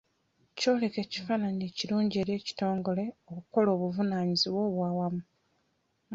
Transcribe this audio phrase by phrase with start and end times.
[0.57, 3.03] Kyoleka ekifaananyi ekirungi eri ekitongole
[3.35, 5.23] okukola obuvunaanyizibwa obwa wamu.